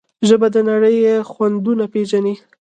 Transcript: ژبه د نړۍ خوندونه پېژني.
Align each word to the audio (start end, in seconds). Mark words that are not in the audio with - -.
ژبه 0.27 0.47
د 0.55 0.57
نړۍ 0.69 0.97
خوندونه 1.29 1.85
پېژني. 1.93 2.35